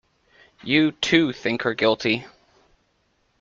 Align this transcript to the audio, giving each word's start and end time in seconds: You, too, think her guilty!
You, 0.63 0.93
too, 0.93 1.31
think 1.31 1.61
her 1.61 1.75
guilty! 1.75 2.25